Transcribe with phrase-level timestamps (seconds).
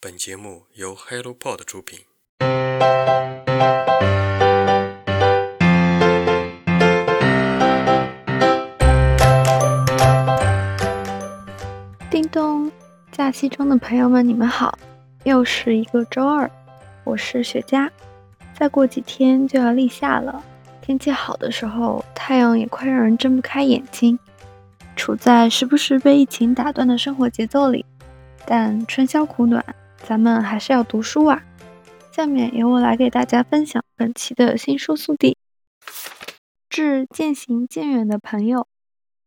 [0.00, 1.98] 本节目由 HelloPod 出品。
[12.08, 12.70] 叮咚，
[13.10, 14.78] 假期中的朋友们，你们好！
[15.24, 16.48] 又是一个周二，
[17.02, 17.90] 我是雪茄。
[18.54, 20.44] 再过几天就要立夏了，
[20.80, 24.16] 天气好的时候，太阳也快让人睁不开眼睛。
[24.94, 27.84] 处在时不时被疫情打断的生活节奏里，
[28.46, 29.64] 但春宵苦暖。
[30.04, 31.42] 咱们还是要读书啊！
[32.12, 35.36] 下面由我来给大家分享本期的新书速递。
[36.68, 38.66] 致渐行渐远的朋友，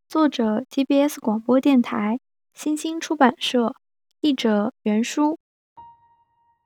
[0.07, 2.20] 作者 TBS 广播电台，
[2.53, 3.76] 新星出版社，
[4.21, 5.38] 译者袁书。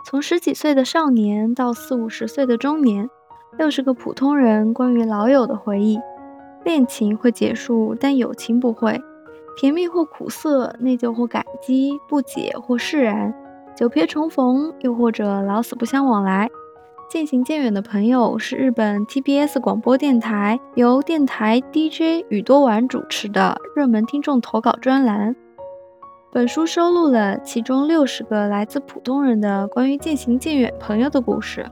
[0.05, 3.09] 从十几岁的少年到四五十岁的中年，
[3.57, 5.99] 六十个普通人关于老友的回忆。
[6.63, 9.01] 恋情会结束，但友情不会。
[9.57, 13.33] 甜蜜或苦涩，内疚或感激，不解或释然。
[13.75, 16.49] 久别重逢，又或者老死不相往来，
[17.09, 25.35] 渐行渐远的朋友是日本 TBS 广播电台由电台 DJ 宇多丸主持的热门听众投稿专栏。
[26.31, 31.65] 本书收录了其中六十个来自普通人的关于渐行渐远朋友的故事。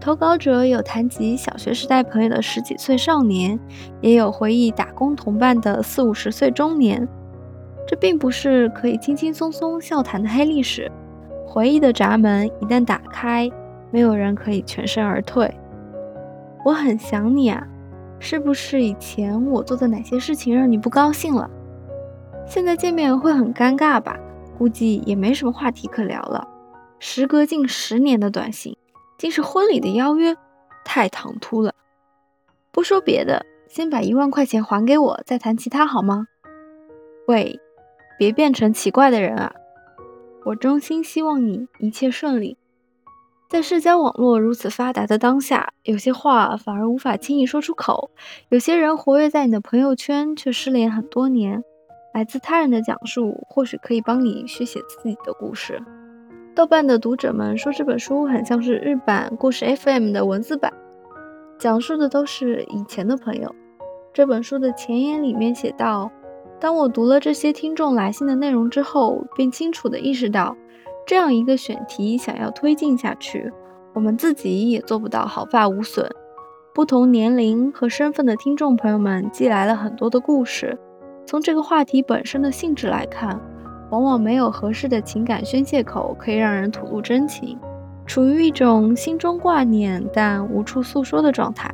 [0.00, 3.56] 投稿者有谈及小学时代朋友的十几岁少年，
[4.00, 7.06] 也有回忆打工同伴的四五十岁中年。
[7.86, 10.90] 这并不是可以轻轻松松笑谈的黑历史。
[11.58, 13.50] 回忆的闸门一旦打开，
[13.90, 15.52] 没有人可以全身而退。
[16.64, 17.66] 我很想你啊，
[18.20, 21.50] 是不是以前我做的哪些事情让你不高兴了？
[22.46, 24.16] 现在见面会很尴尬吧？
[24.56, 26.46] 估计也没什么话题可聊了。
[27.00, 28.76] 时隔近十年的短信，
[29.18, 30.36] 竟是婚礼的邀约，
[30.84, 31.74] 太唐突了。
[32.70, 36.28] 不说别的，先把一万块钱还给我，再谈其他好吗？
[37.26, 37.58] 喂，
[38.16, 39.52] 别变成奇怪的人啊！
[40.44, 42.56] 我衷心希望你一切顺利。
[43.48, 48.10] 在社交网络如此发达的当下，有些话反而无法轻易说出口。
[48.50, 51.64] 有些人活跃在你的朋友圈，却失联很多年。
[52.14, 55.82] 来自他人的讲述，或许可以帮你续写自己的故事。
[56.54, 60.72] 豆瓣的读者们说，这本书很像是日版故事 FM 的文字版，
[61.58, 63.54] 讲述的都是以前的朋友。
[64.12, 66.10] 这本书的前言里面写道。
[66.60, 70.56] 当我读了这些听众来信的内容之后，便清楚地意识到，
[71.06, 73.52] 这样一个选题想要推进下去，
[73.94, 76.10] 我们自己也做不到毫发无损。
[76.74, 80.76] 不同年龄和身份的听众朋友们寄来了很多的故事。
[81.26, 83.40] 从这个话题本身的性质来看，
[83.90, 87.58] 往往没有合适的情感宣泄口可以让人吐露真情，
[88.04, 91.72] 处于一种心中挂念但无处诉说的状态。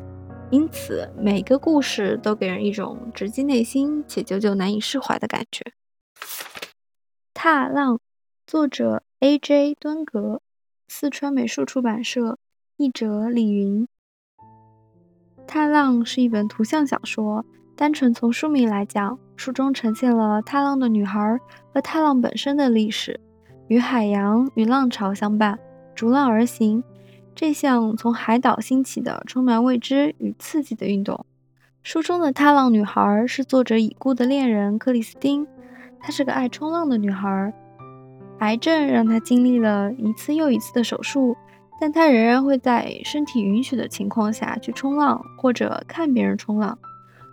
[0.55, 5.65] 因此，每个故事都给人一种直击内心且久久难以释怀的感觉。
[7.35, 7.99] 踏浪，
[8.47, 9.75] 作者 A.J.
[9.75, 10.41] 敦格，
[10.87, 12.39] 四川美术出版社，
[12.77, 13.89] 译者李云。
[15.45, 17.45] 踏浪是一本图像小说，
[17.75, 21.37] 单纯从书名来讲，书中呈现了踏浪的女孩
[21.73, 23.19] 和踏浪本身的历史，
[23.67, 25.59] 与海洋与浪潮相伴，
[25.97, 26.85] 逐浪而行。
[27.35, 31.27] 这项从海岛兴起的充满未知与刺激的运动。
[31.83, 35.47] 书中的踏浪女孩是作者已故的恋人克里斯汀，
[36.01, 37.53] 她是个爱冲浪的女孩。
[38.39, 41.37] 癌症让她经历了一次又一次的手术，
[41.81, 46.79] 但她仍然会在身体允许的情况下去冲浪，或者看别人冲浪。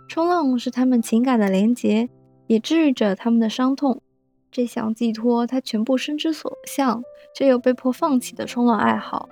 [0.08, 2.08] 冲浪是他们情感的连结，
[2.48, 4.02] 也治愈着他们的伤痛。
[4.50, 7.02] 这项寄托她全部生之所向，
[7.34, 9.28] 却又被迫放弃的冲浪爱好。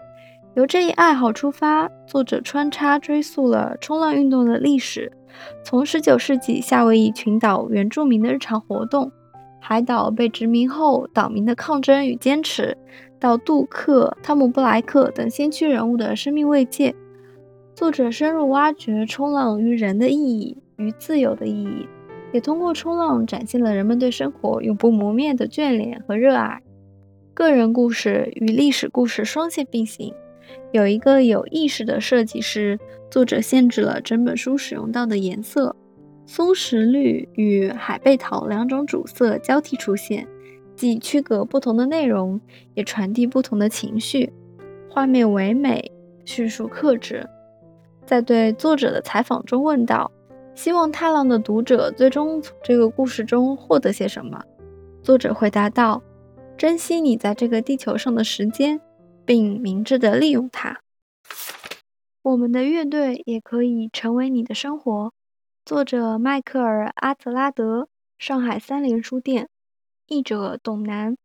[0.55, 5.13] 由这一爱好出发，作者穿插追溯了冲浪运动的历史，
[5.65, 9.13] 从19世纪夏威夷群岛原住民的日常活动，
[9.61, 12.77] 海岛被殖民后岛民的抗争与坚持，
[13.21, 16.97] 到杜克、汤姆布莱克等先驱人物的生命慰藉。
[17.73, 21.87] 作者深入挖掘冲浪与人的意义与自由的意义，
[22.33, 26.61] 也通过冲浪展现了人们对生活永不磨灭的眷恋和热爱。
[27.33, 30.13] 个人故事与历史故事双线并行。
[30.73, 32.79] 有一个有意识的设计是，
[33.11, 35.75] 作者限制了整本书使用到的颜色，
[36.27, 40.27] 松石绿与海贝桃两种主色交替出现，
[40.77, 42.41] 既区隔不同的内容，
[42.75, 44.33] 也传递不同的情绪。
[44.89, 45.93] 画面唯美，
[46.25, 47.29] 叙述克制。
[48.07, 50.11] 在对作者的采访中问道
[50.57, 54.43] ：“希望踏浪的读者最终从这个故事中获得些什么？”
[55.03, 56.03] 作者回答道
[56.59, 58.81] ：“珍惜你在这个地球上的时间。”
[59.31, 60.81] 并明智地利用它。
[62.21, 65.13] 我们的乐队也可以成为你的生活。
[65.65, 67.87] 作者迈克尔·阿泽拉德，
[68.19, 69.49] 上海三联书店，
[70.09, 71.17] 译者董楠。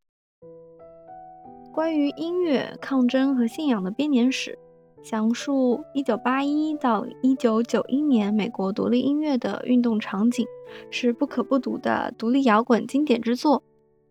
[1.73, 4.59] 关于音乐、抗争和信仰的编年史，
[5.03, 10.45] 详述1981到1991年美国独立音乐的运动场景，
[10.91, 13.63] 是不可不读的独立摇滚经典之作。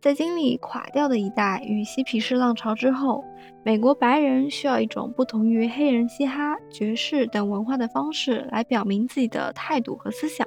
[0.05, 3.25] 在经历垮掉的一代与嬉皮士浪潮之后，
[3.63, 10.47] 美国白人需要一种不同于黑人嘻哈、爵士等文化的方式来表明自己的态度和思想，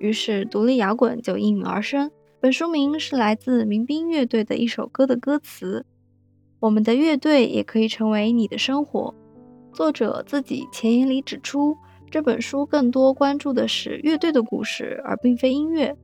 [0.00, 2.10] 于是独立摇滚就应运而生。
[2.40, 5.86] 本书名是来自民兵乐队的一首歌的歌词
[6.58, 9.14] ：“我们的乐队也可以成为你的生活。”
[9.72, 11.76] 作者自己前言里指出，
[12.10, 15.96] 这本书更多关注的是乐队的故事，而并非音乐。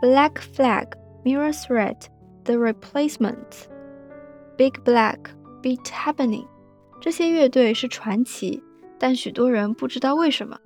[0.00, 0.86] Black Flag。
[1.24, 2.06] Mirror Threat,
[2.44, 3.66] The Replacements,
[4.56, 5.18] Big Black,
[5.62, 6.46] Beat Happening，
[7.00, 8.62] 这些乐队是传奇，
[8.98, 10.58] 但许多人不知道为什么。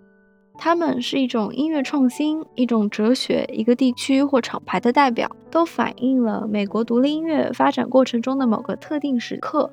[0.56, 9.68] 它们是一种音乐创新，一种哲学，一个地区或厂牌的代表，都反映了美国独立音乐发展过程中的某个特定时刻。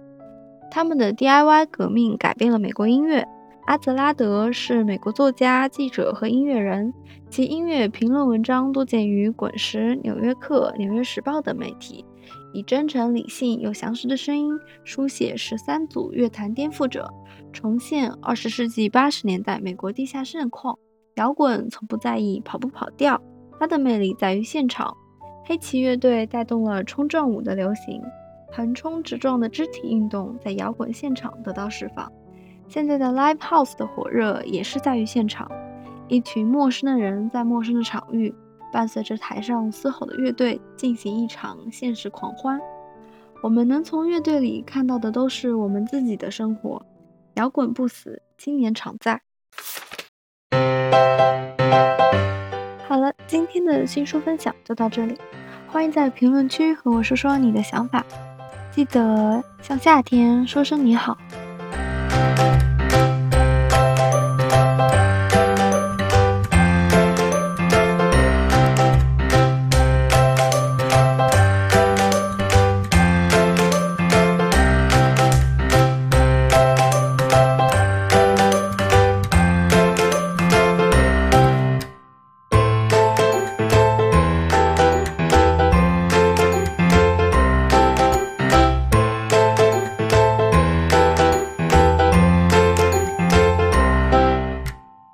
[0.72, 3.28] 他们的 DIY 革命改变了美国音乐。
[3.72, 6.94] 阿泽拉德是美国作家、记者和音乐人，
[7.30, 12.04] 其音乐评论文章多见于《滚石》《纽约客》《纽约时报》等媒体，
[12.52, 14.52] 以真诚、理性又详实的声音
[14.84, 17.10] 书写十三组乐坛颠覆者，
[17.54, 20.78] 重现二十世纪八十年代美国地下盛况。
[21.16, 23.22] 摇滚从不在意跑不跑调，
[23.58, 24.94] 它的魅力在于现场。
[25.46, 28.02] 黑旗乐队带动了冲撞舞的流行，
[28.52, 32.12] 横冲直撞的肢体运动在摇滚现场得到释放。
[32.72, 35.52] 现在的 live house 的火热也是在于现场，
[36.08, 38.34] 一群陌生的人在陌生的场域，
[38.72, 42.58] 伴随着台上嘶吼的乐队进行一场现实狂欢。
[43.44, 46.82] 我们能从乐队里看到的都是我们自己的生活。
[47.34, 49.22] 摇滚不死，青年常在。
[52.88, 55.18] 好了，今天的新书分享就到这里，
[55.68, 58.06] 欢迎在评论区和我说说你的想法。
[58.72, 61.18] 记得像夏天说声你好。